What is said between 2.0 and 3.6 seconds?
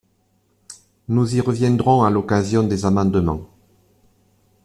à l’occasion des amendements.